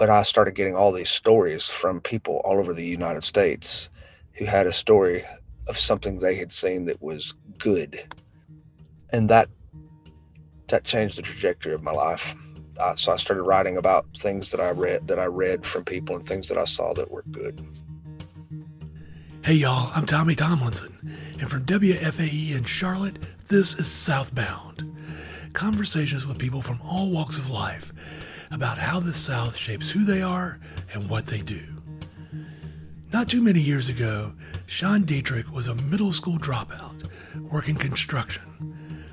[0.00, 3.90] but I started getting all these stories from people all over the United States
[4.32, 5.26] who had a story
[5.66, 8.02] of something they had seen that was good,
[9.10, 9.50] and that
[10.68, 12.34] that changed the trajectory of my life.
[12.78, 16.16] Uh, so I started writing about things that I read that I read from people
[16.16, 17.60] and things that I saw that were good.
[19.44, 20.96] Hey y'all, I'm Tommy Tomlinson,
[21.38, 24.96] and from WFAE in Charlotte, this is Southbound.
[25.52, 27.92] Conversations with people from all walks of life
[28.50, 30.58] about how the South shapes who they are
[30.92, 31.62] and what they do.
[33.12, 34.32] Not too many years ago,
[34.66, 37.08] Sean Dietrich was a middle school dropout
[37.50, 38.42] working construction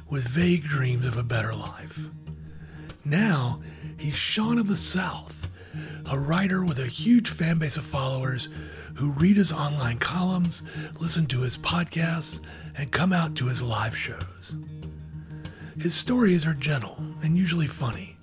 [0.10, 2.08] with vague dreams of a better life.
[3.06, 3.62] Now,
[3.98, 5.48] he's Sean of the South,
[6.10, 8.50] a writer with a huge fan base of followers
[8.96, 10.64] who read his online columns,
[11.00, 12.42] listen to his podcasts,
[12.78, 14.56] and come out to his live shows.
[15.80, 18.17] His stories are gentle and usually funny,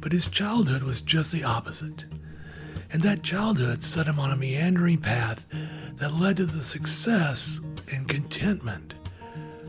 [0.00, 2.04] but his childhood was just the opposite.
[2.92, 5.46] And that childhood set him on a meandering path
[5.94, 7.60] that led to the success
[7.92, 8.94] and contentment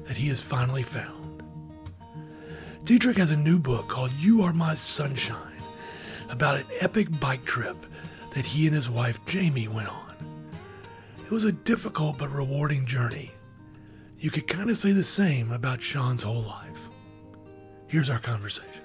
[0.06, 1.44] that he has finally found.
[2.84, 5.62] Dietrich has a new book called You Are My Sunshine
[6.30, 7.78] about an epic bike trip
[8.34, 10.16] that he and his wife Jamie went on.
[11.24, 13.32] It was a difficult but rewarding journey.
[14.20, 16.90] You could kind of say the same about Sean's whole life.
[17.88, 18.81] Here's our conversation.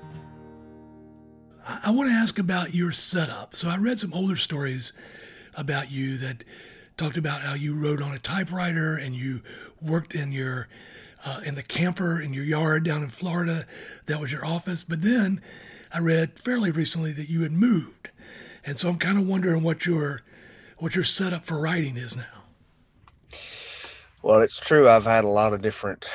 [1.69, 3.56] I want to ask about your setup.
[3.56, 4.92] So I read some older stories
[5.56, 6.45] about you that
[6.97, 9.42] talked about how you rode on a typewriter and you
[9.83, 10.69] worked in your
[11.25, 13.67] uh, in the camper in your yard down in Florida.
[14.06, 14.84] That was your office.
[14.84, 15.42] But then
[15.92, 18.11] I read fairly recently that you had moved,
[18.64, 20.20] and so I'm kind of wondering what your
[20.78, 22.45] what your setup for writing is now.
[24.23, 24.89] Well, it's true.
[24.89, 26.06] I've had a lot of different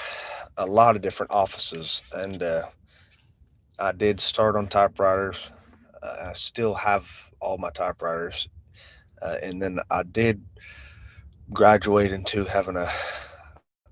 [0.58, 2.68] a lot of different offices, and uh,
[3.82, 5.50] I did start on typewriters.
[6.04, 7.08] Uh, I still have
[7.40, 8.48] all my typewriters,
[9.24, 10.40] uh, and then I did
[11.52, 12.92] graduate into having a,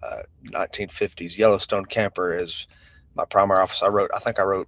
[0.04, 2.68] a 1950s Yellowstone camper as
[3.16, 3.82] my primary office.
[3.82, 4.68] I wrote, I think I wrote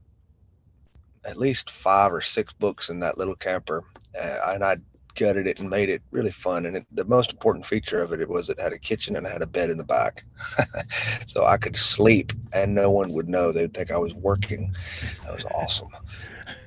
[1.24, 3.84] at least five or six books in that little camper,
[4.20, 4.78] uh, and I
[5.16, 6.66] gutted it and made it really fun.
[6.66, 9.26] And it, the most important feature of it, it was it had a kitchen and
[9.26, 10.24] it had a bed in the back,
[11.28, 13.52] so I could sleep and no one would know.
[13.52, 14.76] They'd think I was working.
[15.24, 15.90] That was awesome.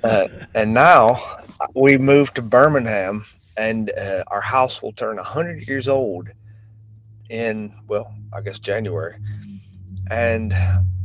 [0.03, 1.38] Uh, and now
[1.75, 3.25] we moved to Birmingham,
[3.56, 6.28] and uh, our house will turn 100 years old
[7.31, 9.16] in well, I guess January.
[10.10, 10.54] And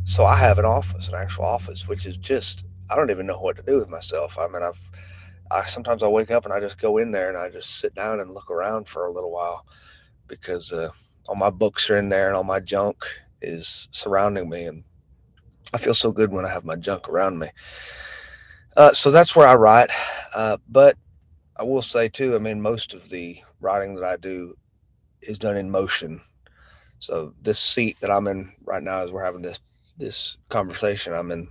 [0.04, 3.40] so I have an office, an actual office, which is just I don't even know
[3.40, 4.38] what to do with myself.
[4.38, 4.80] I mean, I've
[5.52, 7.96] I sometimes I wake up and I just go in there and I just sit
[7.96, 9.66] down and look around for a little while
[10.28, 10.90] because uh,
[11.28, 12.98] all my books are in there and all my junk
[13.42, 14.84] is surrounding me and
[15.74, 17.50] I feel so good when I have my junk around me.
[18.78, 19.90] Uh, so that's where I write.
[20.34, 20.98] Uh, but
[21.58, 24.56] I will say too, I mean, most of the writing that I do
[25.22, 26.22] is done in motion.
[27.00, 29.60] So this seat that I'm in right now, as we're having this
[29.98, 31.50] this conversation, I'm in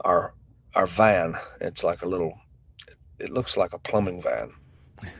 [0.00, 0.34] our
[0.74, 1.34] our van.
[1.60, 2.38] It's like a little.
[3.18, 4.52] It looks like a plumbing van.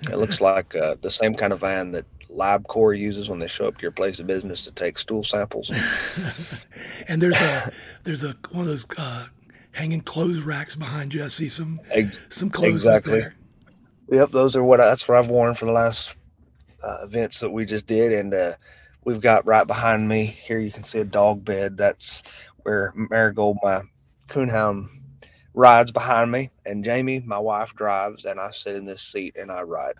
[0.02, 3.66] It looks like uh, the same kind of van that LabCorp uses when they show
[3.66, 5.70] up to your place of business to take stool samples.
[7.08, 7.72] and there's a
[8.04, 9.26] there's a one of those uh,
[9.72, 11.24] hanging clothes racks behind you.
[11.24, 11.80] I see some
[12.28, 13.20] some clothes exactly.
[13.20, 13.34] there.
[14.10, 16.14] Yep, those are what I, that's what I've worn for the last
[16.82, 18.54] uh, events that we just did, and uh,
[19.04, 20.58] we've got right behind me here.
[20.58, 21.76] You can see a dog bed.
[21.76, 22.22] That's
[22.62, 23.82] where Marigold, my
[24.28, 24.88] coonhound,
[25.58, 29.50] rides behind me, and Jamie, my wife, drives, and I sit in this seat and
[29.50, 29.96] I ride.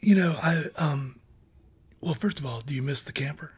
[0.00, 1.18] You know, I um,
[2.00, 3.52] well, first of all, do you miss the camper?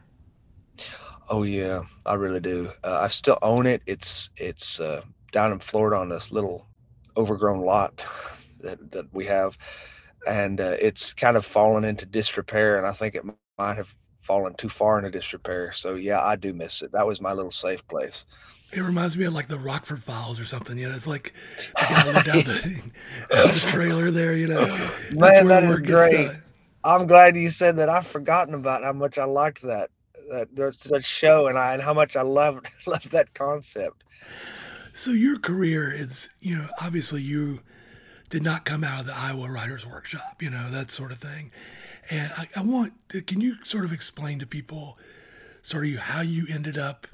[1.29, 2.71] Oh yeah, I really do.
[2.83, 3.83] Uh, I still own it.
[3.85, 6.65] It's it's uh, down in Florida on this little
[7.15, 8.03] overgrown lot
[8.61, 9.55] that that we have,
[10.27, 12.77] and uh, it's kind of fallen into disrepair.
[12.77, 13.23] And I think it
[13.59, 15.73] might have fallen too far into disrepair.
[15.73, 16.91] So yeah, I do miss it.
[16.91, 18.25] That was my little safe place.
[18.75, 20.77] It reminds me of like the Rockford Files or something.
[20.77, 21.33] You know, it's like
[21.75, 22.91] I gotta look down the,
[23.29, 24.33] the trailer there.
[24.33, 24.65] You know,
[25.11, 26.29] man, that is great.
[26.83, 27.89] I'm glad you said that.
[27.89, 29.89] I've forgotten about how much I liked that
[30.29, 34.03] that that show and I and how much I loved loved that concept.
[34.93, 37.61] So your career is, you know, obviously you
[38.29, 41.51] did not come out of the Iowa Writers Workshop, you know, that sort of thing.
[42.11, 42.93] And I, I want,
[43.25, 44.97] can you sort of explain to people
[45.63, 47.07] sort of how you ended up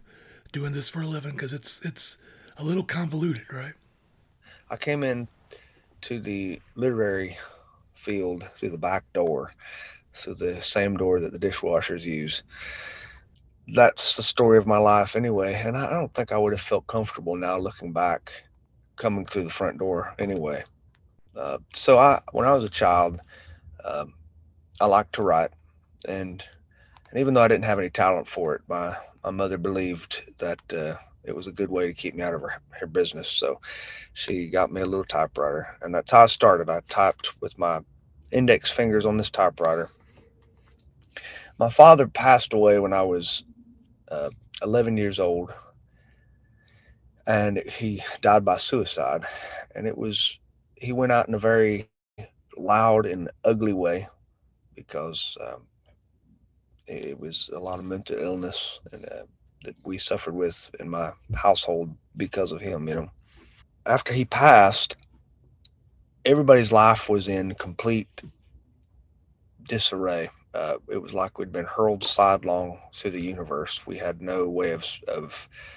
[0.52, 2.18] doing this for a living because it's it's
[2.58, 3.74] a little convoluted, right?
[4.70, 5.28] I came in
[6.02, 7.38] to the literary
[7.96, 9.52] field through the back door,
[10.14, 12.44] so the same door that the dishwashers use.
[13.68, 15.54] That's the story of my life, anyway.
[15.54, 18.32] And I don't think I would have felt comfortable now looking back,
[18.96, 20.64] coming through the front door, anyway.
[21.36, 23.22] Uh, so I, when I was a child,
[23.84, 24.14] um,
[24.82, 25.52] I liked to write,
[26.06, 26.44] and
[27.12, 30.62] and even though I didn't have any talent for it, my my mother believed that
[30.74, 33.30] uh, it was a good way to keep me out of her, her business.
[33.30, 33.60] So
[34.14, 36.70] she got me a little typewriter, and that's how I started.
[36.70, 37.82] I typed with my
[38.32, 39.90] index fingers on this typewriter.
[41.60, 43.44] My father passed away when I was
[44.12, 44.32] uh,
[44.64, 45.52] 11 years old,
[47.28, 49.26] and he died by suicide.
[49.76, 50.40] And it was
[50.76, 51.90] he went out in a very
[52.58, 54.08] loud and ugly way
[54.76, 55.68] because um,
[56.90, 59.24] it was a lot of mental illness and uh,
[59.64, 62.88] that we suffered with in my household because of him.
[62.88, 63.12] You know,
[63.86, 64.96] after he passed,
[66.26, 68.24] everybody's life was in complete
[69.68, 70.30] disarray.
[70.54, 73.82] Uh, it was like we'd been hurled sidelong through the universe.
[73.86, 75.34] We had no way of of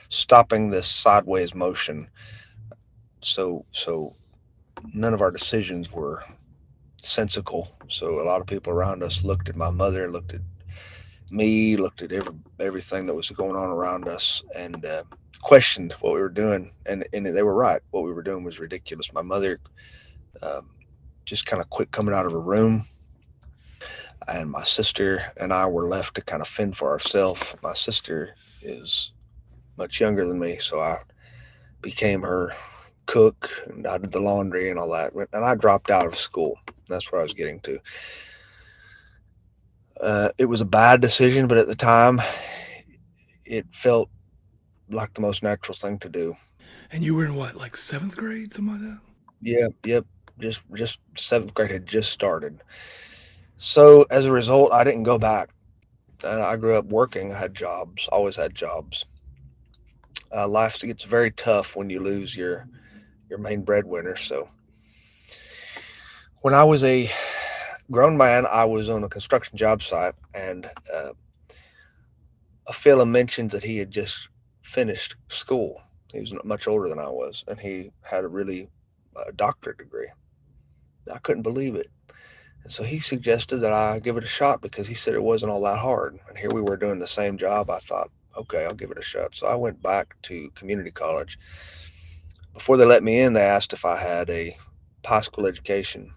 [0.08, 2.08] stopping this sideways motion.
[3.20, 4.16] So so
[4.94, 6.24] none of our decisions were
[7.02, 7.76] sensical.
[7.88, 10.40] So a lot of people around us looked at my mother, looked at
[11.32, 15.04] me, looked at every everything that was going on around us, and uh,
[15.42, 16.72] questioned what we were doing.
[16.86, 17.82] And and they were right.
[17.92, 19.12] What we were doing was ridiculous.
[19.14, 19.60] My mother
[20.42, 20.70] um,
[21.26, 22.84] just kind of quit coming out of her room,
[24.28, 27.54] and my sister and I were left to kind of fend for ourselves.
[27.62, 28.30] My sister
[28.62, 29.12] is
[29.78, 30.98] much younger than me, so I
[31.82, 32.52] became her
[33.06, 35.12] cook and I did the laundry and all that.
[35.14, 36.58] And I dropped out of school.
[36.88, 37.78] That's where I was getting to.
[40.00, 42.20] Uh, it was a bad decision, but at the time,
[43.44, 44.08] it felt
[44.90, 46.34] like the most natural thing to do.
[46.90, 49.00] And you were in what, like seventh grade, something like that?
[49.42, 50.06] Yep, yep.
[50.38, 52.62] Just just seventh grade had just started.
[53.56, 55.50] So as a result, I didn't go back.
[56.24, 57.32] And I grew up working.
[57.32, 58.08] I had jobs.
[58.10, 59.04] Always had jobs.
[60.34, 62.66] Uh, life gets very tough when you lose your
[63.28, 64.16] your main breadwinner.
[64.16, 64.48] So
[66.40, 67.10] when I was a
[67.90, 71.10] grown man, I was on a construction job site, and uh,
[72.66, 74.28] a fellow mentioned that he had just
[74.62, 75.80] finished school.
[76.12, 78.68] He was much older than I was, and he had a really
[79.16, 80.08] uh, doctorate degree.
[81.12, 81.88] I couldn't believe it.
[82.64, 85.50] And so he suggested that I give it a shot because he said it wasn't
[85.50, 86.18] all that hard.
[86.28, 87.70] And here we were doing the same job.
[87.70, 89.34] I thought, okay, I'll give it a shot.
[89.34, 91.38] So I went back to community college.
[92.54, 94.56] Before they let me in, they asked if I had a
[95.04, 96.12] high school education.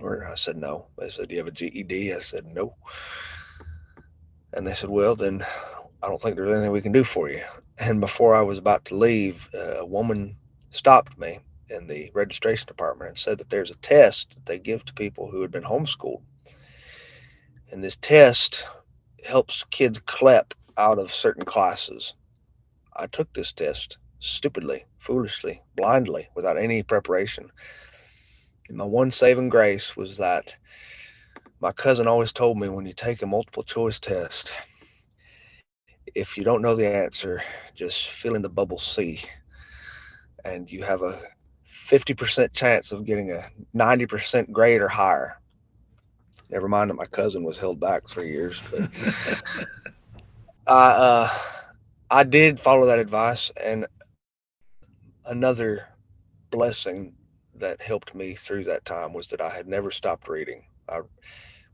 [0.00, 0.86] Or I said no.
[0.98, 2.14] They said, Do you have a GED?
[2.14, 2.76] I said no.
[4.52, 5.44] And they said, Well, then
[6.02, 7.42] I don't think there's anything we can do for you.
[7.78, 10.36] And before I was about to leave, a woman
[10.70, 14.84] stopped me in the registration department and said that there's a test that they give
[14.84, 16.22] to people who had been homeschooled.
[17.70, 18.64] And this test
[19.24, 22.14] helps kids CLEP out of certain classes.
[22.94, 27.50] I took this test stupidly, foolishly, blindly, without any preparation.
[28.68, 30.56] And my one saving grace was that
[31.60, 34.52] my cousin always told me when you take a multiple choice test,
[36.14, 37.42] if you don't know the answer,
[37.74, 39.20] just fill in the bubble C
[40.44, 41.20] and you have a
[41.88, 45.40] 50% chance of getting a 90% grade or higher.
[46.48, 48.88] Never mind that my cousin was held back three years, but
[50.68, 51.38] I uh,
[52.08, 53.86] I did follow that advice, and
[55.24, 55.88] another
[56.50, 57.15] blessing
[57.60, 60.64] that helped me through that time was that I had never stopped reading.
[60.88, 61.00] I,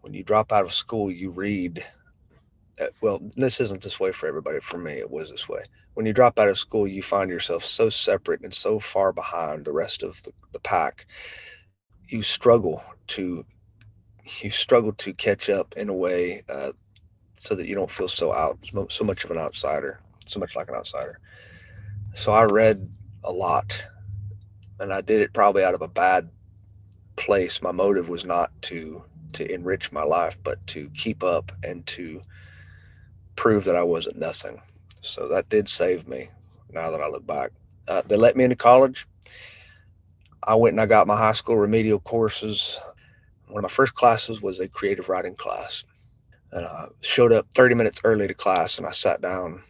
[0.01, 1.85] when you drop out of school, you read.
[2.81, 4.61] Uh, well, this isn't this way for everybody.
[4.61, 5.63] For me, it was this way.
[5.95, 9.65] When you drop out of school, you find yourself so separate and so far behind
[9.65, 11.07] the rest of the, the pack.
[12.09, 13.45] You struggle to
[14.41, 16.73] you struggle to catch up in a way uh,
[17.37, 18.59] so that you don't feel so out
[18.91, 21.19] so much of an outsider, so much like an outsider.
[22.15, 22.89] So I read
[23.25, 23.83] a lot
[24.83, 26.29] and I did it probably out of a bad
[27.17, 27.63] place.
[27.63, 29.03] My motive was not to
[29.35, 32.21] to enrich my life, but to keep up and to
[33.37, 34.61] prove that I wasn't nothing.
[35.01, 36.29] So that did save me.
[36.71, 37.53] Now that I look back,
[37.89, 39.07] uh, they let me into college.
[40.43, 42.79] I went and I got my high school remedial courses.
[43.47, 45.85] One of my first classes was a creative writing class,
[46.51, 49.63] and I showed up 30 minutes early to class, and I sat down,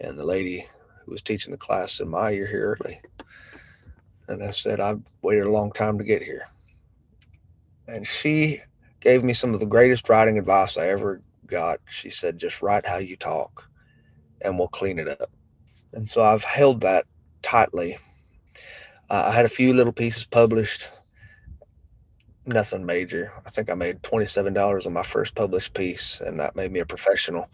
[0.00, 0.66] and the lady
[1.04, 3.00] who was teaching the class said, "My, you're here early."
[4.28, 6.48] And I said, I've waited a long time to get here.
[7.88, 8.60] And she
[9.00, 11.80] gave me some of the greatest writing advice I ever got.
[11.88, 13.68] She said, just write how you talk
[14.40, 15.30] and we'll clean it up.
[15.92, 17.06] And so I've held that
[17.42, 17.98] tightly.
[19.10, 20.88] Uh, I had a few little pieces published,
[22.46, 23.32] nothing major.
[23.44, 26.86] I think I made $27 on my first published piece, and that made me a
[26.86, 27.48] professional.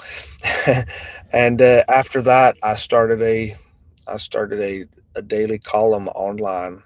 [1.33, 3.57] and uh, after that, I started a
[4.07, 4.61] I started
[5.19, 6.83] a, daily column online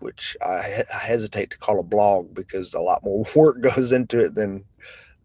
[0.00, 4.20] which I, I hesitate to call a blog because a lot more work goes into
[4.20, 4.64] it than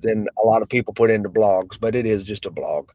[0.02, 2.90] than a lot of people put into blogs, but it is just a blog.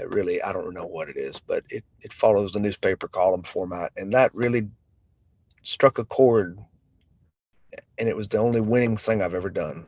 [0.00, 3.42] Uh, really, I don't know what it is, but it, it follows the newspaper column
[3.42, 3.90] format.
[3.96, 4.68] And that really
[5.64, 6.58] struck a chord.
[7.98, 9.86] And it was the only winning thing I've ever done.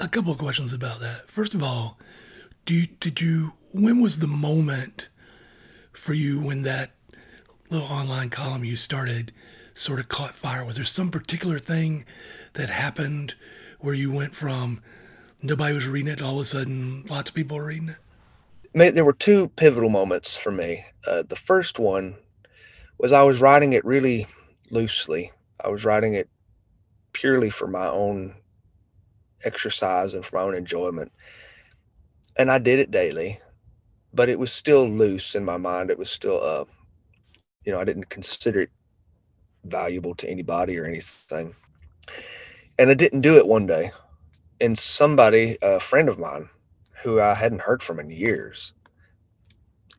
[0.00, 1.28] A couple of questions about that.
[1.28, 1.98] First of all,
[2.64, 5.08] do you, did you, when was the moment
[5.92, 6.92] for you when that
[7.70, 9.32] little online column you started
[9.74, 10.64] sort of caught fire?
[10.64, 12.04] Was there some particular thing
[12.54, 13.34] that happened
[13.80, 14.80] where you went from
[15.42, 17.94] nobody was reading it, all of a sudden lots of people were reading
[18.74, 18.94] it?
[18.94, 20.84] There were two pivotal moments for me.
[21.06, 22.16] Uh, the first one
[22.98, 24.26] was I was writing it really
[24.70, 25.32] loosely.
[25.62, 26.28] I was writing it
[27.12, 28.34] purely for my own
[29.44, 31.12] exercise and for my own enjoyment.
[32.36, 33.40] And I did it daily,
[34.12, 35.90] but it was still loose in my mind.
[35.90, 36.64] It was still, uh,
[37.68, 38.70] you know, I didn't consider it
[39.66, 41.54] valuable to anybody or anything
[42.78, 43.90] and I didn't do it one day.
[44.60, 46.48] And somebody, a friend of mine,
[47.02, 48.72] who I hadn't heard from in years,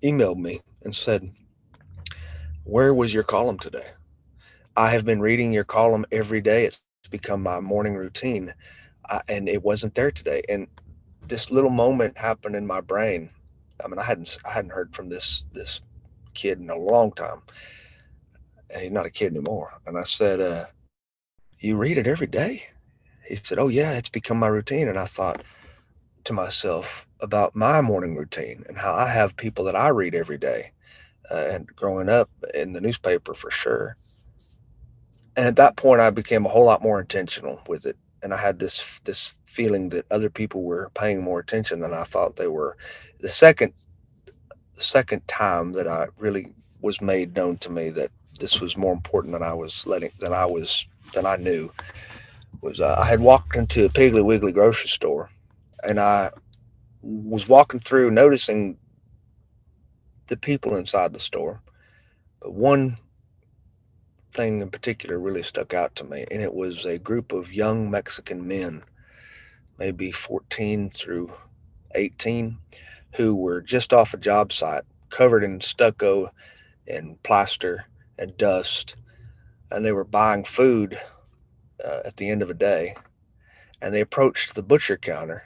[0.04, 1.32] emailed me and said,
[2.64, 3.86] Where was your column today?
[4.76, 6.66] I have been reading your column every day.
[6.66, 8.52] It's become my morning routine.
[9.10, 10.42] I, and it wasn't there today.
[10.50, 10.68] And
[11.28, 13.30] this little moment happened in my brain.
[13.84, 15.82] I mean, I hadn't I hadn't heard from this this
[16.34, 17.42] kid in a long time.
[18.78, 19.74] He's not a kid anymore.
[19.86, 20.66] And I said, uh,
[21.60, 22.64] you read it every day?
[23.28, 24.88] He said, Oh, yeah, it's become my routine.
[24.88, 25.44] And I thought
[26.26, 30.38] to myself about my morning routine and how I have people that I read every
[30.38, 30.72] day.
[31.30, 33.98] Uh, and growing up in the newspaper for sure.
[35.36, 37.98] And at that point, I became a whole lot more intentional with it.
[38.24, 42.04] And I had this this feeling that other people were paying more attention than I
[42.04, 42.78] thought they were.
[43.20, 43.74] The second
[44.80, 48.94] the second time that I really was made known to me that this was more
[48.94, 51.72] important than I was letting than I was that I knew
[52.62, 55.30] was uh, I had walked into a Piggly Wiggly grocery store,
[55.84, 56.32] and I
[57.02, 58.78] was walking through, noticing
[60.28, 61.62] the people inside the store.
[62.42, 62.98] But one
[64.34, 67.92] thing in particular really stuck out to me, and it was a group of young
[67.92, 68.84] Mexican men,
[69.80, 71.32] maybe 14 through
[71.96, 72.60] 18,
[73.16, 76.32] who were just off a job site, covered in stucco
[76.88, 77.86] and plaster
[78.18, 78.96] and dust
[79.72, 81.00] and they were buying food
[81.84, 82.96] uh, at the end of a day
[83.82, 85.44] and they approached the butcher counter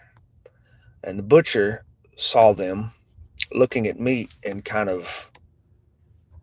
[1.04, 1.84] and the butcher
[2.16, 2.92] saw them
[3.52, 5.30] looking at meat and kind of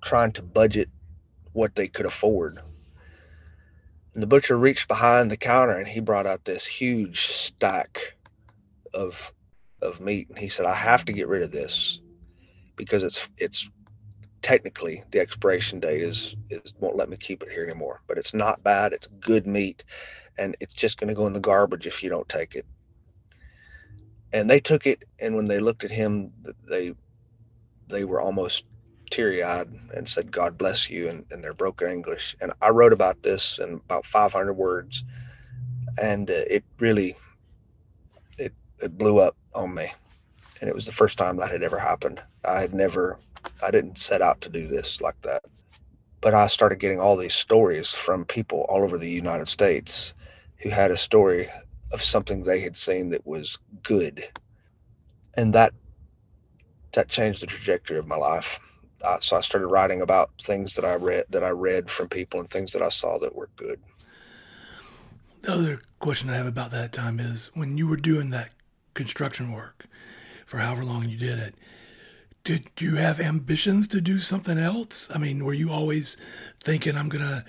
[0.02, 0.88] trying to budget
[1.52, 2.58] what they could afford.
[4.14, 8.16] And the butcher reached behind the counter and he brought out this huge stack
[8.92, 9.32] of
[9.82, 12.00] of meat and he said i have to get rid of this
[12.76, 13.68] because it's it's
[14.42, 18.34] technically the expiration date is is won't let me keep it here anymore but it's
[18.34, 18.92] not bad.
[18.92, 19.84] It's good meat
[20.38, 22.64] and it's just going to go in the garbage if you don't take it.
[24.32, 26.32] And they took it and when they looked at him
[26.66, 26.94] they
[27.88, 28.64] they were almost
[29.10, 32.36] teary-eyed and said god bless you in, in their broken english.
[32.40, 35.04] And i wrote about this in about 500 words
[36.00, 37.16] and uh, it really
[38.82, 39.92] it, blew up on me
[40.60, 43.18] and it was the first time that had ever happened i had never
[43.62, 45.44] I didn't set out to do this like that.
[46.20, 50.14] But I started getting all these stories from people all over the United States
[50.58, 51.48] who had a story
[51.92, 54.28] of something they had seen that was good.
[55.34, 55.72] And that
[56.92, 58.58] that changed the trajectory of my life.
[59.20, 62.50] So I started writing about things that I read that I read from people and
[62.50, 63.80] things that I saw that were good.
[65.42, 68.50] The other question I have about that time is when you were doing that
[69.00, 69.86] construction work
[70.44, 71.54] for however long you did it,
[72.44, 75.08] did you have ambitions to do something else?
[75.14, 76.18] I mean, were you always
[76.62, 77.42] thinking, I'm going to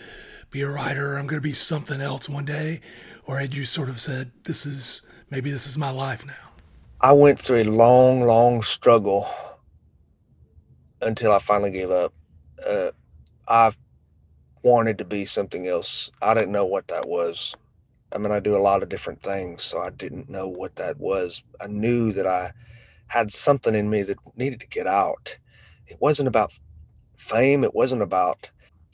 [0.49, 2.79] be a writer, I'm going to be something else one day?
[3.25, 6.51] Or had you sort of said, this is maybe this is my life now?
[7.01, 9.29] I went through a long, long struggle
[11.01, 12.13] until I finally gave up.
[12.65, 12.91] Uh,
[13.47, 13.73] I
[14.63, 16.11] wanted to be something else.
[16.21, 17.53] I didn't know what that was.
[18.13, 20.99] I mean, I do a lot of different things, so I didn't know what that
[20.99, 21.43] was.
[21.59, 22.51] I knew that I
[23.07, 25.37] had something in me that needed to get out.
[25.87, 26.51] It wasn't about
[27.17, 27.63] fame.
[27.63, 28.49] It wasn't about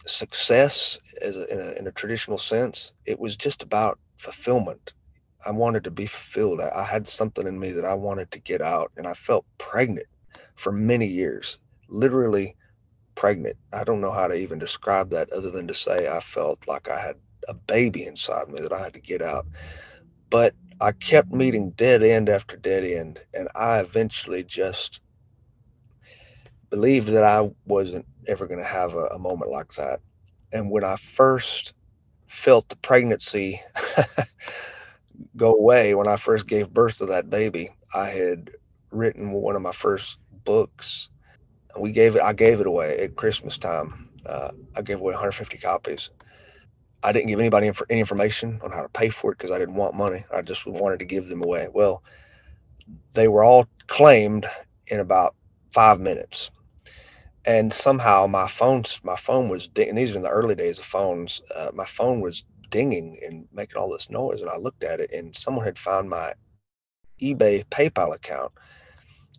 [0.06, 2.94] success as a, in, a, in a traditional sense.
[3.06, 4.94] It was just about fulfillment.
[5.46, 6.62] I wanted to be fulfilled.
[6.62, 9.46] I, I had something in me that I wanted to get out, and I felt
[9.58, 10.08] pregnant
[10.56, 12.56] for many years, literally
[13.16, 13.58] pregnant.
[13.74, 16.90] I don't know how to even describe that other than to say I felt like
[16.90, 17.16] I had
[17.48, 19.46] a baby inside me that I had to get out.
[20.30, 25.00] But I kept meeting dead end after dead end, and I eventually just
[26.70, 30.02] believed that I wasn't ever going to have a, a, moment like that.
[30.52, 31.74] and when I first
[32.28, 33.62] felt the pregnancy
[35.36, 38.52] go away, when I first gave birth to that baby, I had
[38.92, 41.10] written one of my first books.
[41.80, 42.22] We gave it.
[42.22, 44.10] I gave it away at Christmas time.
[44.26, 46.10] Uh, I gave away 150 copies.
[47.04, 49.60] I didn't give anybody inf- any information on how to pay for it because I
[49.60, 50.26] didn't want money.
[50.34, 51.68] I just wanted to give them away.
[51.72, 52.04] Well,
[53.14, 54.48] they were all claimed
[54.88, 55.36] in about
[55.72, 56.52] five minutes
[57.46, 60.80] and somehow my phone my phone was ding- and these are in the early days
[60.80, 64.84] of phones uh, my phone was dinging and making all this noise and i looked
[64.84, 66.34] at it and someone had found my
[67.22, 68.52] ebay paypal account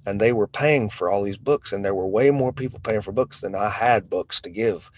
[0.06, 3.02] and they were paying for all these books and there were way more people paying
[3.02, 4.90] for books than i had books to give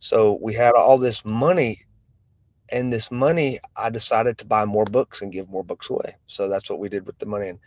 [0.00, 1.84] so we had all this money
[2.70, 6.48] and this money i decided to buy more books and give more books away so
[6.48, 7.58] that's what we did with the money and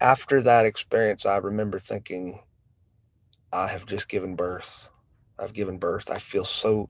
[0.00, 2.38] after that experience i remember thinking
[3.52, 4.88] I have just given birth.
[5.38, 6.10] I've given birth.
[6.10, 6.88] I feel so,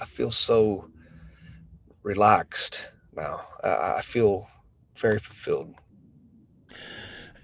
[0.00, 0.88] I feel so
[2.02, 2.82] relaxed
[3.14, 3.42] now.
[3.62, 4.48] I, I feel
[4.96, 5.74] very fulfilled.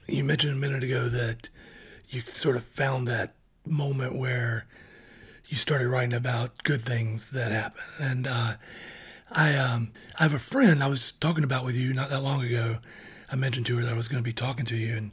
[0.08, 1.48] You mentioned a minute ago that
[2.08, 3.34] you sort of found that
[3.66, 4.66] moment where
[5.46, 7.84] you started writing about good things that happen.
[8.00, 8.54] And uh,
[9.30, 12.44] I, um, I have a friend I was talking about with you not that long
[12.44, 12.78] ago.
[13.30, 15.12] I mentioned to her that I was going to be talking to you, and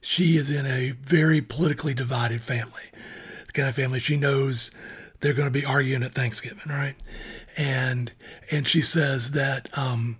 [0.00, 2.82] she is in a very politically divided family.
[3.46, 4.70] The kind of family she knows
[5.20, 6.94] they're going to be arguing at Thanksgiving, right?
[7.58, 8.12] And
[8.50, 10.18] and she says that um,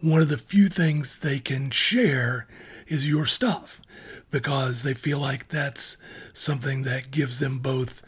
[0.00, 2.46] one of the few things they can share
[2.86, 3.80] is your stuff
[4.30, 5.96] because they feel like that's
[6.32, 8.02] something that gives them both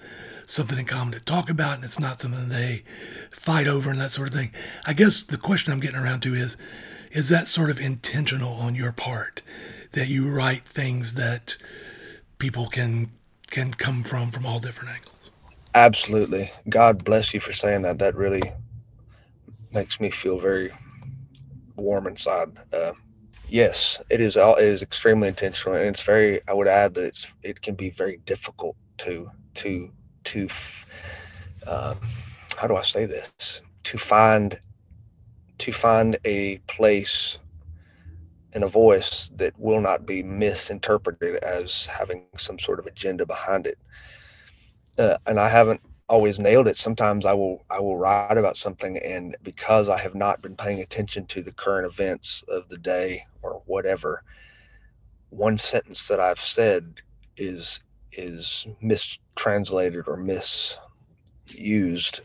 [0.50, 2.82] something in common to talk about and it's not something they
[3.30, 4.52] fight over and that sort of thing.
[4.86, 6.56] I guess the question I'm getting around to is
[7.10, 9.42] is that sort of intentional on your part?
[9.92, 11.56] that you write things that
[12.38, 13.10] people can
[13.50, 15.30] can come from from all different angles.
[15.74, 16.50] Absolutely.
[16.68, 17.98] God bless you for saying that.
[17.98, 18.42] That really
[19.72, 20.70] makes me feel very
[21.76, 22.48] warm inside.
[22.72, 22.92] Uh,
[23.48, 24.36] yes, it is.
[24.36, 26.40] All, it is extremely intentional, and it's very.
[26.48, 27.26] I would add that it's.
[27.42, 29.90] It can be very difficult to to
[30.32, 30.48] to.
[31.66, 31.94] Uh,
[32.56, 33.60] how do I say this?
[33.84, 34.58] To find
[35.58, 37.38] to find a place
[38.52, 43.66] and a voice that will not be misinterpreted as having some sort of agenda behind
[43.66, 43.78] it.
[44.98, 46.76] Uh, and I haven't always nailed it.
[46.76, 50.80] Sometimes I will I will write about something, and because I have not been paying
[50.80, 54.22] attention to the current events of the day or whatever,
[55.30, 56.94] one sentence that I've said
[57.36, 57.80] is
[58.12, 58.66] is
[59.38, 60.80] mistranslated or misused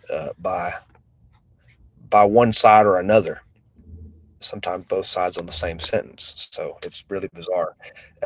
[0.10, 0.74] uh, by
[2.10, 3.42] by one side or another
[4.40, 6.50] sometimes both sides on the same sentence.
[6.52, 7.76] So it's really bizarre.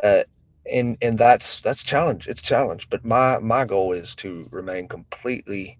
[0.02, 0.24] Uh,
[0.70, 2.28] and and that's that's challenge.
[2.28, 2.88] It's challenge.
[2.90, 5.78] But my my goal is to remain completely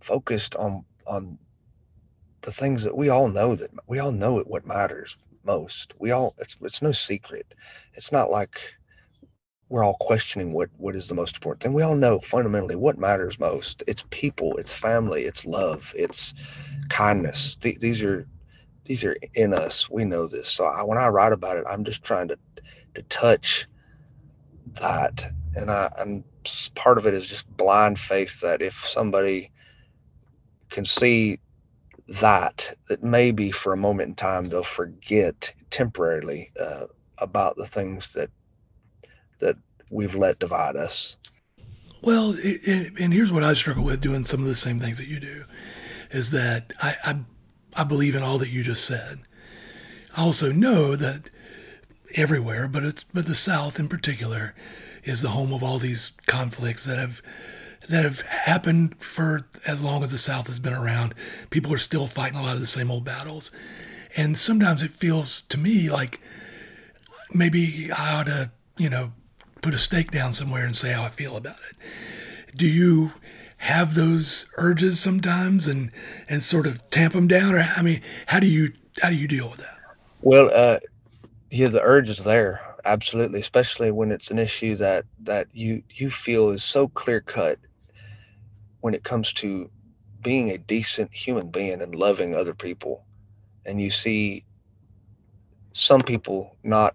[0.00, 1.38] focused on on
[2.42, 5.94] the things that we all know that we all know it what matters most.
[5.98, 7.46] We all it's it's no secret.
[7.94, 8.60] It's not like
[9.68, 11.72] we're all questioning what what is the most important thing.
[11.72, 13.82] We all know fundamentally what matters most.
[13.86, 16.34] It's people, it's family, it's love, it's
[16.88, 17.56] kindness.
[17.56, 18.26] Th- these are
[18.84, 19.90] these are in us.
[19.90, 20.48] We know this.
[20.48, 22.38] So I, when I write about it, I'm just trying to
[22.94, 23.66] to touch
[24.80, 26.24] that, and I and
[26.74, 29.50] part of it is just blind faith that if somebody
[30.70, 31.38] can see
[32.08, 36.86] that, that maybe for a moment in time they'll forget temporarily uh,
[37.18, 38.30] about the things that
[39.38, 39.56] that
[39.90, 41.16] we've let divide us.
[42.02, 44.98] Well, it, it, and here's what I struggle with doing some of the same things
[44.98, 45.44] that you do
[46.10, 47.24] is that I, I,
[47.76, 49.20] I believe in all that you just said.
[50.16, 51.30] I also know that
[52.14, 54.54] everywhere, but it's but the South in particular
[55.04, 57.22] is the home of all these conflicts that have
[57.88, 61.14] that have happened for as long as the South has been around.
[61.50, 63.50] People are still fighting a lot of the same old battles,
[64.16, 66.20] and sometimes it feels to me like
[67.32, 69.12] maybe I ought to, you know,
[69.66, 72.56] put a stake down somewhere and say how I feel about it.
[72.56, 73.10] Do you
[73.56, 75.90] have those urges sometimes and
[76.28, 77.52] and sort of tamp them down?
[77.52, 79.76] Or i mean how do you how do you deal with that?
[80.22, 80.78] Well uh
[81.50, 86.12] yeah the urge is there absolutely especially when it's an issue that that you you
[86.12, 87.58] feel is so clear cut
[88.82, 89.68] when it comes to
[90.22, 93.04] being a decent human being and loving other people.
[93.64, 94.44] And you see
[95.72, 96.94] some people not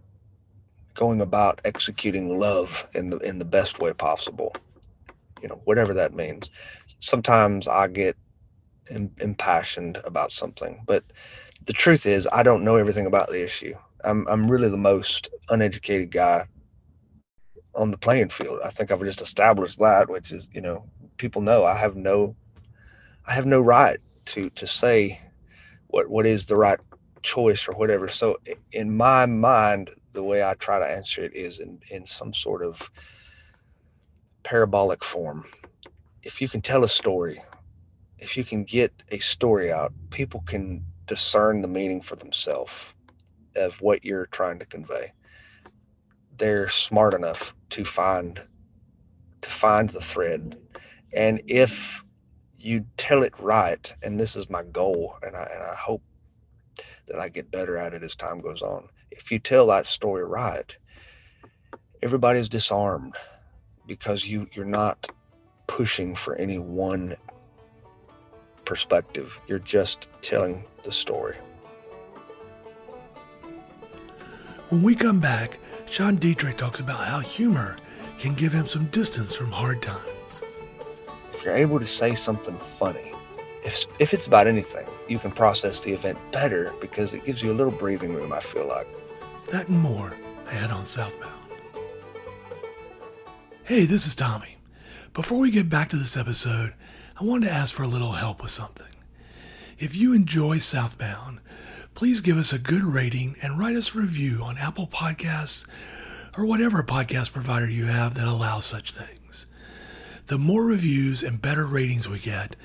[1.01, 4.55] going about executing love in the in the best way possible
[5.41, 6.51] you know whatever that means
[6.99, 8.17] sometimes i get
[8.91, 11.03] Im- impassioned about something but
[11.67, 15.29] the truth is i don't know everything about the issue i'm i'm really the most
[15.49, 16.45] uneducated guy
[17.75, 18.61] on the playing field.
[18.63, 20.85] I think I've just established that, which is, you know,
[21.17, 22.35] people know I have no,
[23.27, 25.19] I have no right to to say
[25.89, 26.79] what what is the right
[27.23, 28.09] choice or whatever.
[28.09, 28.37] So
[28.73, 32.63] in my mind, the way I try to answer it is in in some sort
[32.63, 32.89] of
[34.43, 35.45] parabolic form.
[36.23, 37.43] If you can tell a story,
[38.17, 42.73] if you can get a story out, people can discern the meaning for themselves
[43.55, 45.11] of what you're trying to convey.
[46.37, 48.41] They're smart enough to find
[49.41, 50.57] to find the thread.
[51.13, 52.03] And if
[52.57, 56.03] you tell it right, and this is my goal, and I, and I hope
[57.07, 58.87] that I get better at it as time goes on.
[59.11, 60.75] If you tell that story right,
[62.01, 63.15] everybody's disarmed
[63.85, 65.09] because you you're not
[65.67, 67.15] pushing for any one
[68.65, 69.37] perspective.
[69.47, 71.35] You're just telling the story.
[74.69, 77.75] When we come back, Sean Dietrich talks about how humor
[78.17, 80.41] can give him some distance from hard times.
[81.33, 83.10] If you're able to say something funny,
[83.63, 87.51] if, if it's about anything, you can process the event better because it gives you
[87.51, 88.87] a little breathing room, I feel like.
[89.51, 90.13] That and more
[90.47, 91.39] ahead on Southbound.
[93.63, 94.57] Hey, this is Tommy.
[95.13, 96.73] Before we get back to this episode,
[97.19, 98.87] I wanted to ask for a little help with something.
[99.77, 101.39] If you enjoy Southbound,
[101.93, 105.67] please give us a good rating and write us a review on Apple Podcasts
[106.37, 109.45] or whatever podcast provider you have that allows such things.
[110.27, 112.55] The more reviews and better ratings we get,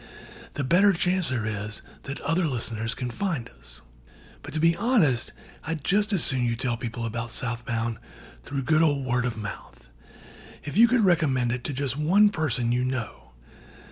[0.57, 3.83] the better chance there is that other listeners can find us.
[4.40, 5.33] But to be honest,
[5.66, 7.99] I'd just as soon you tell people about Southbound
[8.42, 9.90] through good old word of mouth.
[10.64, 13.33] If you could recommend it to just one person you know,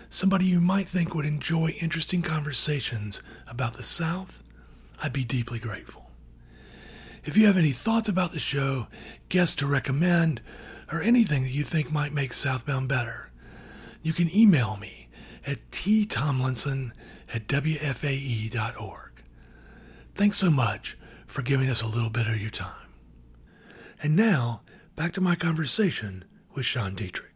[0.08, 4.42] somebody you might think would enjoy interesting conversations about the South,
[5.02, 6.12] I'd be deeply grateful.
[7.24, 8.86] If you have any thoughts about the show,
[9.28, 10.40] guests to recommend,
[10.90, 13.30] or anything that you think might make Southbound better,
[14.02, 15.03] you can email me
[15.46, 16.92] at ttomlinson
[17.32, 19.10] at wfae.org.
[20.14, 22.88] Thanks so much for giving us a little bit of your time.
[24.02, 24.62] And now,
[24.96, 27.32] back to my conversation with Sean Dietrich.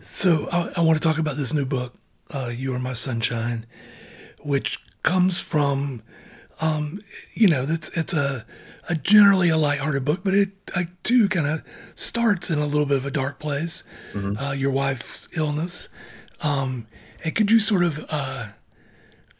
[0.00, 1.94] So, I, I want to talk about this new book,
[2.30, 3.66] uh, You Are My Sunshine,
[4.42, 6.02] which comes from
[6.60, 7.00] um,
[7.32, 8.44] you know, it's it's a,
[8.88, 12.86] a generally a lighthearted book, but it I, too kind of starts in a little
[12.86, 13.82] bit of a dark place.
[14.12, 14.36] Mm-hmm.
[14.36, 15.88] Uh, your wife's illness,
[16.42, 16.86] um,
[17.24, 18.48] and could you sort of uh,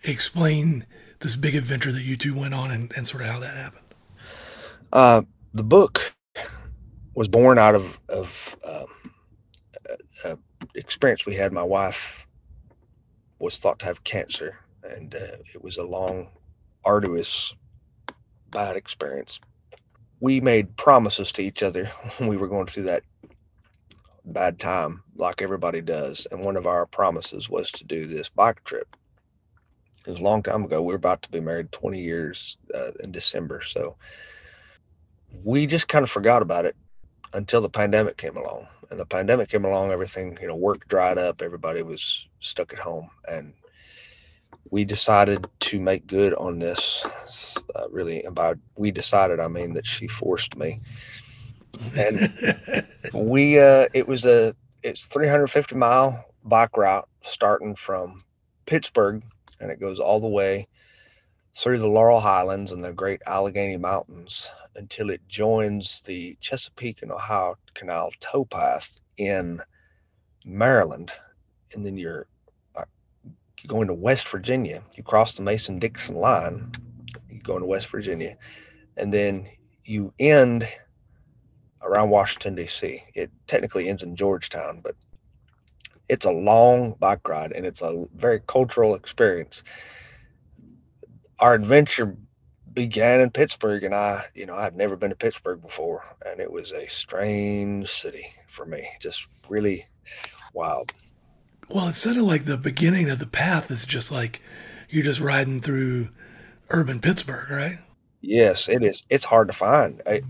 [0.04, 0.86] explain
[1.20, 3.84] this big adventure that you two went on and, and sort of how that happened?
[4.92, 5.22] Uh,
[5.54, 6.14] the book
[7.14, 9.12] was born out of of um,
[10.24, 10.38] a, a
[10.74, 11.52] experience we had.
[11.52, 12.26] My wife
[13.38, 16.28] was thought to have cancer, and uh, it was a long
[16.84, 17.54] arduous,
[18.50, 19.40] bad experience.
[20.20, 21.86] We made promises to each other
[22.18, 23.02] when we were going through that
[24.24, 26.26] bad time, like everybody does.
[26.30, 28.96] And one of our promises was to do this bike trip.
[30.06, 30.83] It was a long time ago.
[30.83, 33.62] We are about to be married 20 years uh, in December.
[33.62, 33.96] So
[35.44, 36.76] we just kind of forgot about it
[37.33, 38.66] until the pandemic came along.
[38.90, 42.78] And the pandemic came along, everything, you know, work dried up, everybody was stuck at
[42.78, 43.11] home.
[43.28, 43.54] And
[44.70, 47.04] we decided to make good on this.
[47.74, 50.80] Uh, really, and by we decided, I mean that she forced me.
[51.96, 52.18] And
[53.28, 58.24] we, uh, it was a, it's 350 mile bike route starting from
[58.66, 59.22] Pittsburgh,
[59.61, 60.68] and it goes all the way
[61.56, 67.12] through the Laurel Highlands and the Great Allegheny Mountains until it joins the Chesapeake and
[67.12, 69.61] Ohio Canal towpath in
[70.44, 71.12] Maryland,
[71.74, 72.26] and then you're
[73.62, 76.72] you go into West Virginia, you cross the Mason Dixon line,
[77.28, 78.37] you go into West Virginia,
[78.96, 79.48] and then
[79.85, 80.66] you end
[81.82, 83.02] around Washington, D.C.
[83.14, 84.94] It technically ends in Georgetown, but
[86.08, 89.62] it's a long bike ride and it's a very cultural experience.
[91.38, 92.16] Our adventure
[92.72, 96.50] began in Pittsburgh, and I, you know, I'd never been to Pittsburgh before, and it
[96.50, 99.86] was a strange city for me, just really
[100.52, 100.92] wild.
[101.68, 104.42] Well, it sounded like the beginning of the path is just like
[104.88, 106.08] you're just riding through
[106.68, 107.78] urban Pittsburgh, right?
[108.20, 109.04] Yes, it is.
[109.08, 110.02] It's hard to find.
[110.06, 110.22] I,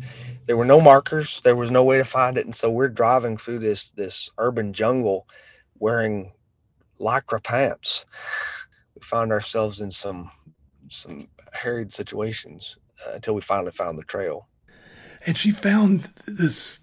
[0.50, 1.40] there were no markers.
[1.44, 4.72] There was no way to find it, and so we're driving through this this urban
[4.72, 5.28] jungle,
[5.78, 6.32] wearing
[6.98, 8.04] lycra pants.
[8.96, 10.28] We found ourselves in some
[10.88, 12.74] some harried situations
[13.06, 14.48] uh, until we finally found the trail.
[15.24, 16.80] And she found this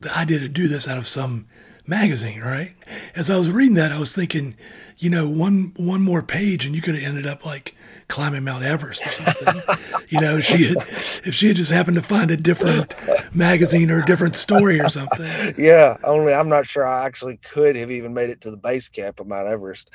[0.00, 1.46] the idea to do this out of some
[1.86, 2.74] magazine, right?
[3.14, 4.56] As I was reading that, I was thinking,
[4.96, 7.76] you know, one one more page and you could have ended up like
[8.08, 9.76] climbing Mount Everest or something.
[10.08, 10.78] you know, she had,
[11.24, 12.94] if she had just happened to find a different
[13.34, 15.54] magazine or a different story or something.
[15.56, 18.88] Yeah, only I'm not sure I actually could have even made it to the base
[18.88, 19.90] camp of Mount Everest,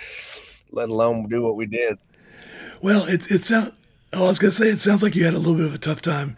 [0.71, 1.97] let alone do what we did.
[2.81, 3.71] Well, it it sounds.
[4.13, 5.79] Oh, I was gonna say it sounds like you had a little bit of a
[5.79, 6.35] tough time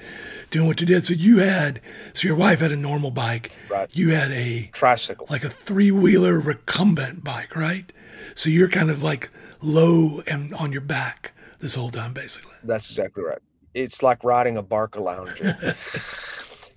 [0.50, 1.06] doing what you did.
[1.06, 1.82] So you had,
[2.14, 3.52] so your wife had a normal bike.
[3.70, 3.90] Right.
[3.92, 7.92] You had a tricycle, like a three wheeler recumbent bike, right?
[8.36, 9.30] So you're kind of like
[9.62, 12.54] low and on your back this whole time, basically.
[12.64, 13.40] That's exactly right.
[13.74, 15.76] It's like riding a Barcalounger.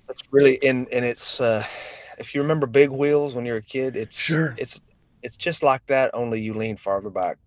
[0.07, 1.65] That's really in and it's uh
[2.19, 4.81] if you remember big wheels when you're a kid, it's sure it's
[5.23, 7.39] it's just like that, only you lean farther back.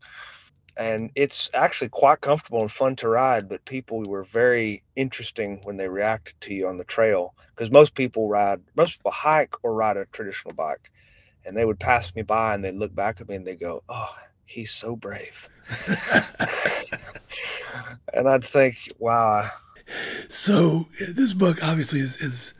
[0.77, 5.75] And it's actually quite comfortable and fun to ride, but people were very interesting when
[5.75, 9.75] they reacted to you on the trail because most people ride, most people hike or
[9.75, 10.89] ride a traditional bike,
[11.45, 13.83] and they would pass me by and they'd look back at me and they go,
[13.89, 14.15] "Oh,
[14.51, 15.49] he's so brave."
[18.13, 19.49] and I'd think, wow.
[20.29, 22.53] So this book obviously is, is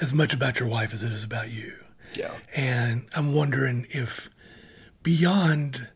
[0.00, 1.74] as much about your wife as it is about you.
[2.14, 2.32] Yeah.
[2.54, 4.28] And I'm wondering if
[5.02, 5.88] beyond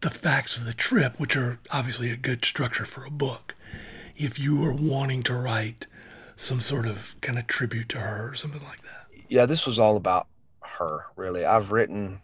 [0.00, 3.54] the facts of the trip, which are obviously a good structure for a book,
[4.16, 5.86] if you were wanting to write
[6.36, 9.06] some sort of kind of tribute to her or something like that.
[9.28, 10.26] Yeah, this was all about
[10.62, 11.44] her, really.
[11.44, 12.20] I've written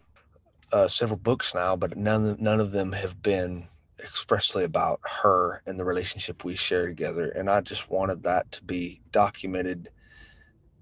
[0.71, 3.67] uh, several books now, but none none of them have been
[4.03, 7.29] expressly about her and the relationship we share together.
[7.29, 9.89] And I just wanted that to be documented.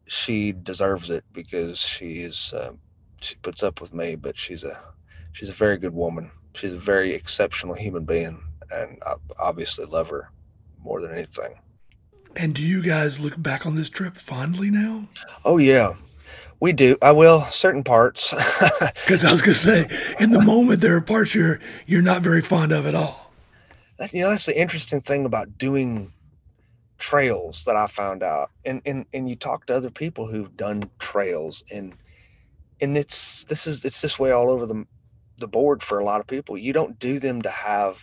[0.07, 2.71] She deserves it because she is uh,
[3.21, 4.77] she puts up with me, but she's a
[5.31, 6.31] she's a very good woman.
[6.55, 8.41] She's a very exceptional human being,
[8.71, 10.29] and I obviously love her
[10.83, 11.55] more than anything.
[12.35, 15.07] And do you guys look back on this trip fondly now?
[15.45, 15.93] Oh yeah,
[16.63, 16.97] we do.
[17.01, 18.33] I will certain parts.
[19.03, 19.85] Because I was gonna say,
[20.19, 23.33] in the moment, there are parts you're you're not very fond of at all.
[23.97, 26.13] That, you know, that's the interesting thing about doing
[26.97, 30.89] trails that I found out, and and and you talk to other people who've done
[30.99, 31.93] trails, and
[32.79, 34.85] and it's this is it's this way all over the
[35.39, 36.57] the board for a lot of people.
[36.57, 37.99] You don't do them to have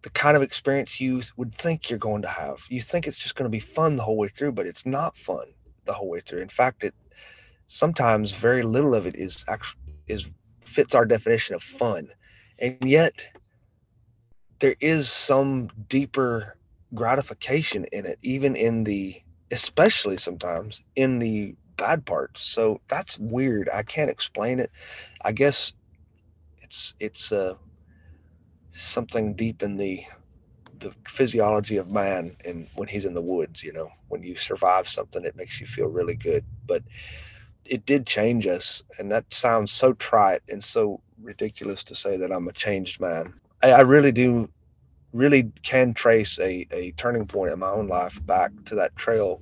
[0.00, 2.60] the kind of experience you would think you're going to have.
[2.70, 5.14] You think it's just going to be fun the whole way through, but it's not
[5.18, 5.44] fun
[5.84, 6.40] the whole way through.
[6.40, 6.94] In fact, it
[7.70, 10.30] sometimes very little of it is actually is
[10.64, 12.14] fits our definition of fun.
[12.68, 13.28] And yet
[14.60, 16.56] there is some deeper
[16.94, 19.14] gratification in it even in the
[19.50, 22.42] especially sometimes in the bad parts.
[22.42, 23.68] So that's weird.
[23.72, 24.70] I can't explain it.
[25.24, 25.72] I guess
[26.62, 27.54] it's it's uh
[28.70, 30.02] something deep in the
[30.78, 34.88] the physiology of man and when he's in the woods you know when you survive
[34.88, 36.44] something it makes you feel really good.
[36.66, 36.82] But
[37.70, 42.32] it did change us, and that sounds so trite and so ridiculous to say that
[42.32, 43.32] I'm a changed man.
[43.62, 44.50] I, I really do,
[45.12, 49.40] really can trace a, a turning point in my own life back to that trail.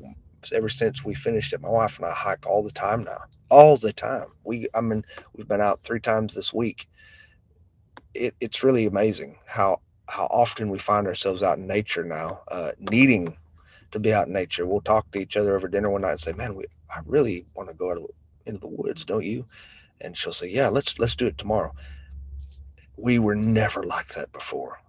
[0.53, 3.79] Ever since we finished it, my wife and I hike all the time now, all
[3.79, 4.29] the time.
[4.45, 6.87] We, I mean, we've been out three times this week.
[8.15, 12.73] It, it's really amazing how how often we find ourselves out in nature now, uh,
[12.79, 13.37] needing
[13.93, 14.67] to be out in nature.
[14.67, 16.65] We'll talk to each other over dinner one night and say, "Man, we
[16.95, 17.99] I really want to go out
[18.49, 19.47] into the woods, don't you?"
[20.01, 21.75] And she'll say, "Yeah, let's let's do it tomorrow."
[22.97, 24.81] We were never like that before.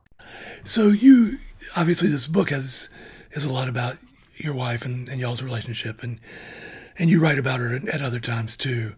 [0.64, 1.38] So you
[1.78, 2.90] obviously this book has
[3.32, 3.98] is a lot about
[4.36, 6.20] your wife and, and y'all's relationship, and
[6.98, 8.96] and you write about her at other times too.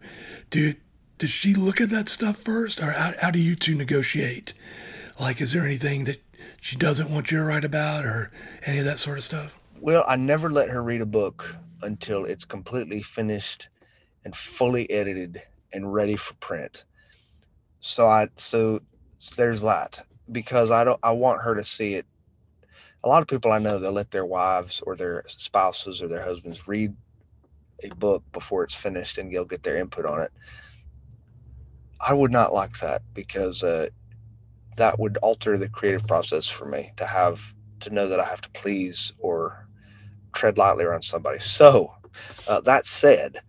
[0.50, 0.74] Do
[1.18, 4.54] does she look at that stuff first, or how, how do you two negotiate?
[5.20, 6.20] Like, is there anything that
[6.60, 8.32] she doesn't want you to write about, or
[8.66, 9.54] any of that sort of stuff?
[9.80, 13.68] Well, I never let her read a book until it's completely finished
[14.24, 16.84] and fully edited and ready for print.
[17.80, 18.80] So I so,
[19.36, 22.06] there's that because I don't I want her to see it.
[23.04, 26.22] A lot of people I know they'll let their wives or their spouses or their
[26.22, 26.94] husbands read
[27.82, 30.32] a book before it's finished and you'll get their input on it.
[32.00, 33.88] I would not like that because uh,
[34.76, 37.40] that would alter the creative process for me to have
[37.80, 39.56] to know that I have to please or
[40.34, 41.38] tread lightly around somebody.
[41.40, 41.92] So,
[42.48, 43.40] uh, that said,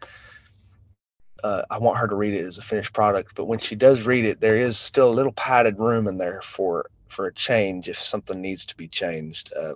[1.44, 3.36] uh, I want her to read it as a finished product.
[3.36, 6.42] But when she does read it, there is still a little padded room in there
[6.42, 9.76] for for a change if something needs to be changed, uh,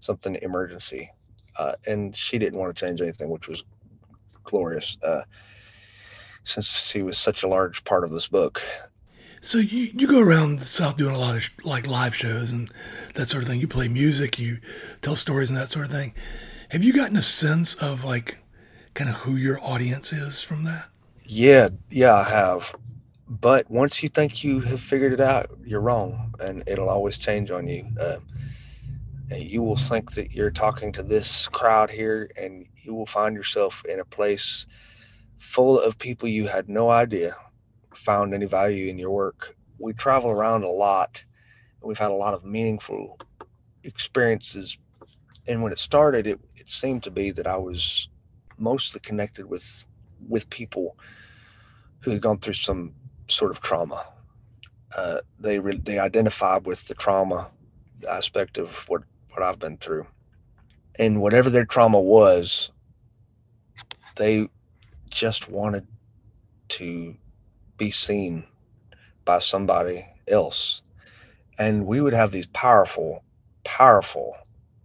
[0.00, 1.10] something emergency.
[1.56, 3.62] Uh, and she didn't want to change anything, which was
[4.42, 5.22] glorious, uh,
[6.42, 8.60] since she was such a large part of this book.
[9.40, 12.72] So you, you go around the South doing a lot of like live shows and
[13.14, 13.60] that sort of thing.
[13.60, 14.58] You play music, you
[15.00, 16.12] tell stories and that sort of thing.
[16.70, 18.38] Have you gotten a sense of like
[18.94, 20.86] kind of who your audience is from that?
[21.24, 22.74] Yeah, yeah, I have.
[23.28, 27.50] But once you think you have figured it out, you're wrong, and it'll always change
[27.50, 27.86] on you.
[27.98, 28.18] Uh,
[29.30, 33.34] and you will think that you're talking to this crowd here, and you will find
[33.34, 34.66] yourself in a place
[35.38, 37.36] full of people you had no idea
[37.94, 39.56] found any value in your work.
[39.78, 41.22] We travel around a lot,
[41.80, 43.18] and we've had a lot of meaningful
[43.84, 44.76] experiences.
[45.46, 48.08] And when it started, it, it seemed to be that I was
[48.58, 49.84] mostly connected with
[50.28, 50.96] with people
[52.00, 52.94] who had gone through some
[53.28, 54.04] sort of trauma.
[54.96, 57.50] Uh, they re- they identify with the trauma
[58.08, 60.06] aspect of what what I've been through,
[60.98, 62.70] and whatever their trauma was,
[64.16, 64.48] they
[65.10, 65.86] just wanted
[66.70, 67.14] to
[67.76, 68.44] be seen
[69.24, 70.82] by somebody else,
[71.58, 73.24] and we would have these powerful,
[73.64, 74.36] powerful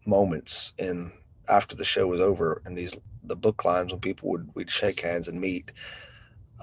[0.06, 1.12] moments in
[1.48, 2.96] after the show was over, and these
[3.30, 5.72] the book lines when people would we'd shake hands and meet.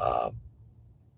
[0.01, 0.33] Uh,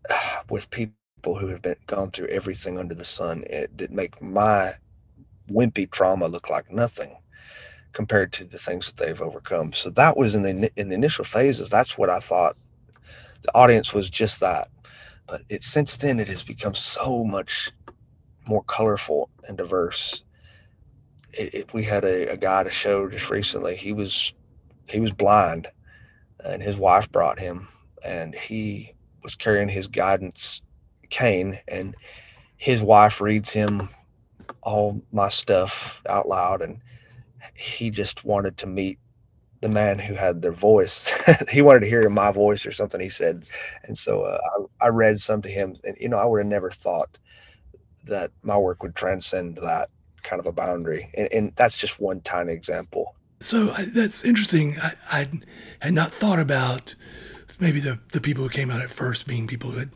[0.50, 1.04] with people
[1.38, 3.44] who have been gone through everything under the sun.
[3.50, 4.74] It did make my
[5.50, 7.16] wimpy trauma look like nothing
[7.92, 9.72] compared to the things that they've overcome.
[9.72, 11.70] So that was in the in the initial phases.
[11.70, 12.56] That's what i thought.
[13.42, 14.68] The audience was just that.
[15.26, 17.72] But it since then it has become so much
[18.46, 20.22] more colorful and diverse.
[21.32, 23.76] It, it, we had a, a guy to show just recently.
[23.76, 24.32] He was
[24.90, 25.68] he was blind
[26.44, 27.68] and his wife brought him
[28.04, 30.62] and he was carrying his guidance
[31.10, 31.96] cane and
[32.56, 33.88] his wife reads him
[34.62, 36.80] all my stuff out loud and
[37.54, 38.98] he just wanted to meet
[39.60, 41.12] the man who had their voice.
[41.50, 43.44] He wanted to hear my voice or something he said
[43.84, 44.38] and so uh,
[44.80, 47.18] I, I read some to him and you know i would have never thought
[48.04, 49.90] that my work would transcend that
[50.22, 54.92] kind of a boundary and, and that's just one tiny example so that's interesting I,
[55.12, 55.28] I
[55.80, 56.94] had not thought about
[57.60, 59.90] maybe the, the people who came out at first being people who had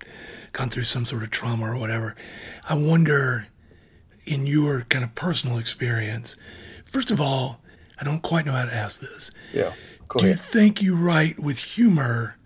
[0.53, 2.15] gone through some sort of trauma or whatever.
[2.69, 3.47] I wonder,
[4.25, 6.37] in your kind of personal experience,
[6.85, 7.61] first of all,
[8.01, 9.31] I don't quite know how to ask this.
[9.53, 9.73] Yeah.
[10.19, 12.37] Do you think you write with humor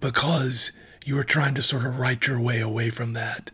[0.00, 0.70] because
[1.04, 3.50] you were trying to sort of write your way away from that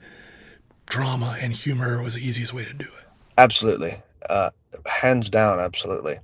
[0.87, 3.09] trauma and humor was the easiest way to do it?
[3.39, 4.03] Absolutely.
[4.29, 4.51] Uh,
[4.85, 6.19] hands down, absolutely.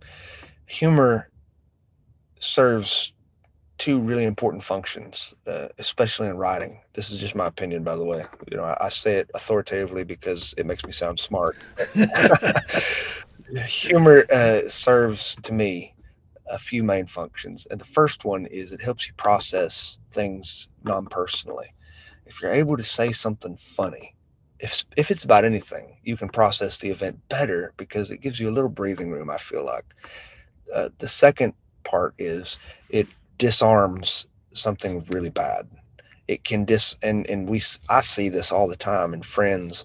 [0.66, 1.28] Humor
[2.40, 3.12] serves
[3.78, 6.80] two really important functions, uh, especially in writing.
[6.94, 8.24] This is just my opinion, by the way.
[8.50, 11.56] You know, I, I say it authoritatively because it makes me sound smart.
[13.66, 15.94] Humor uh, serves to me
[16.48, 21.72] a few main functions, and the first one is it helps you process things non-personally.
[22.26, 24.14] If you're able to say something funny,
[24.60, 28.48] if if it's about anything, you can process the event better because it gives you
[28.48, 29.30] a little breathing room.
[29.30, 29.84] I feel like.
[30.72, 32.58] Uh, the second part is
[32.90, 33.06] it
[33.38, 35.68] disarms something really bad.
[36.28, 39.84] It can dis and and we I see this all the time in friends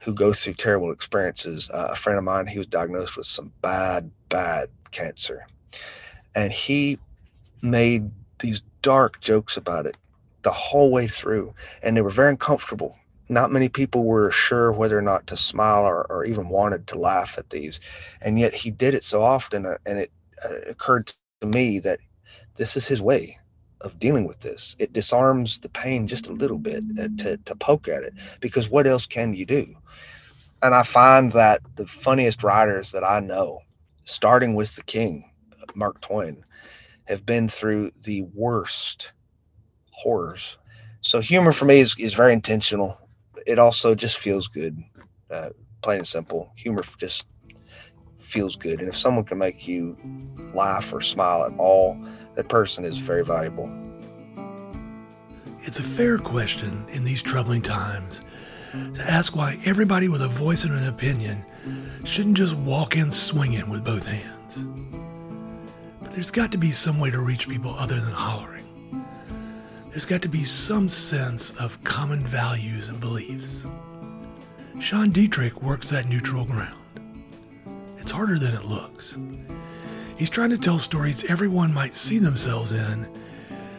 [0.00, 1.70] who go through terrible experiences.
[1.72, 5.46] Uh, a friend of mine, he was diagnosed with some bad, bad cancer,
[6.34, 6.98] and he
[7.62, 9.96] made these dark jokes about it
[10.42, 12.96] the whole way through, and they were very uncomfortable.
[13.28, 16.98] Not many people were sure whether or not to smile or, or even wanted to
[16.98, 17.80] laugh at these,
[18.22, 20.12] and yet he did it so often, uh, and it
[20.44, 22.00] uh, occurred to me that
[22.56, 23.38] this is his way
[23.80, 24.76] of dealing with this.
[24.78, 28.68] It disarms the pain just a little bit uh, to, to poke at it because
[28.70, 29.74] what else can you do?
[30.62, 33.60] And I find that the funniest writers that I know,
[34.04, 35.30] starting with the king,
[35.74, 36.44] Mark Twain,
[37.06, 39.12] have been through the worst
[39.92, 40.58] horrors.
[41.02, 42.98] So humor for me is, is very intentional.
[43.46, 44.82] It also just feels good,
[45.30, 45.50] uh,
[45.82, 46.52] plain and simple.
[46.56, 47.26] Humor just
[48.20, 48.80] feels good.
[48.80, 49.96] And if someone can make you
[50.54, 51.98] laugh or smile at all,
[52.34, 53.70] that person is very valuable.
[55.60, 58.22] It's a fair question in these troubling times
[58.72, 61.44] to ask why everybody with a voice and an opinion
[62.04, 64.64] shouldn't just walk in swinging with both hands.
[66.00, 68.61] But there's got to be some way to reach people other than hollering.
[69.92, 73.66] There's got to be some sense of common values and beliefs.
[74.80, 76.80] Sean Dietrich works that neutral ground.
[77.98, 79.18] It's harder than it looks.
[80.16, 83.04] He's trying to tell stories everyone might see themselves in,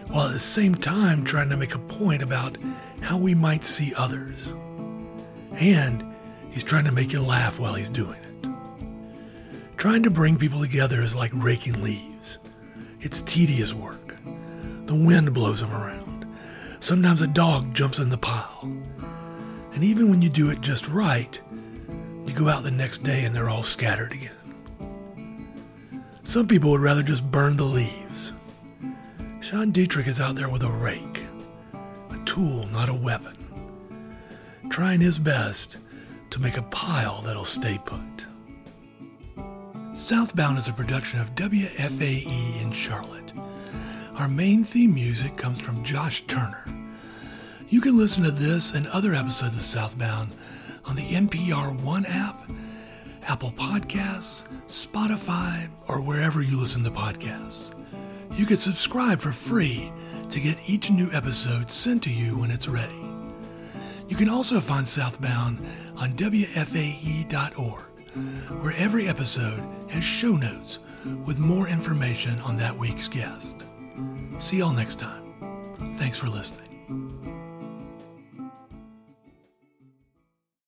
[0.09, 2.59] while at the same time trying to make a point about
[3.01, 4.53] how we might see others.
[5.53, 6.05] And
[6.51, 8.49] he's trying to make you laugh while he's doing it.
[9.77, 12.37] Trying to bring people together is like raking leaves.
[13.01, 14.02] It's tedious work.
[14.93, 16.27] The wind blows them around.
[16.79, 18.71] Sometimes a dog jumps in the pile.
[19.73, 21.41] And even when you do it just right,
[22.27, 25.33] you go out the next day and they're all scattered again.
[26.23, 28.33] Some people would rather just burn the leaves.
[29.41, 31.23] Sean Dietrich is out there with a rake,
[32.11, 33.35] a tool, not a weapon,
[34.69, 35.77] trying his best
[36.29, 38.27] to make a pile that'll stay put.
[39.95, 43.31] Southbound is a production of WFAE in Charlotte.
[44.17, 46.65] Our main theme music comes from Josh Turner.
[47.69, 50.31] You can listen to this and other episodes of Southbound
[50.85, 52.47] on the NPR One app,
[53.23, 57.73] Apple Podcasts, Spotify, or wherever you listen to podcasts.
[58.37, 59.91] You can subscribe for free
[60.29, 62.93] to get each new episode sent to you when it's ready.
[64.09, 65.57] You can also find Southbound
[65.97, 67.81] on WFAE.org,
[68.61, 70.77] where every episode has show notes
[71.25, 73.62] with more information on that week's guest.
[74.39, 75.23] See y'all next time.
[75.97, 77.12] Thanks for listening.